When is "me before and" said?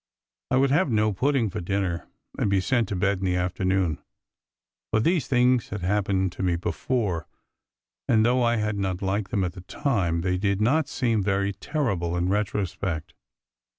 6.41-8.25